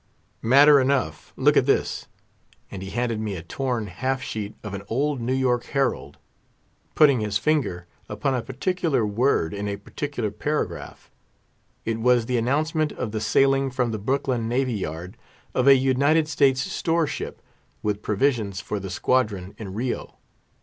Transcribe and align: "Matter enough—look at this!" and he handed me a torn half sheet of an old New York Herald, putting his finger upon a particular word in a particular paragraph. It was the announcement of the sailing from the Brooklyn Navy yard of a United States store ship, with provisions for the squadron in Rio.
"Matter 0.41 0.79
enough—look 0.79 1.55
at 1.55 1.67
this!" 1.67 2.07
and 2.71 2.81
he 2.81 2.89
handed 2.89 3.19
me 3.19 3.35
a 3.35 3.43
torn 3.43 3.85
half 3.85 4.19
sheet 4.23 4.55
of 4.63 4.73
an 4.73 4.81
old 4.89 5.21
New 5.21 5.31
York 5.35 5.63
Herald, 5.65 6.17
putting 6.95 7.19
his 7.19 7.37
finger 7.37 7.85
upon 8.09 8.33
a 8.33 8.41
particular 8.41 9.05
word 9.05 9.53
in 9.53 9.67
a 9.67 9.75
particular 9.77 10.31
paragraph. 10.31 11.11
It 11.85 11.99
was 11.99 12.25
the 12.25 12.39
announcement 12.39 12.91
of 12.93 13.11
the 13.11 13.21
sailing 13.21 13.69
from 13.69 13.91
the 13.91 13.99
Brooklyn 13.99 14.49
Navy 14.49 14.73
yard 14.73 15.17
of 15.53 15.67
a 15.67 15.75
United 15.75 16.27
States 16.27 16.61
store 16.61 17.05
ship, 17.05 17.39
with 17.83 18.01
provisions 18.01 18.59
for 18.59 18.79
the 18.79 18.89
squadron 18.89 19.53
in 19.59 19.75
Rio. 19.75 20.15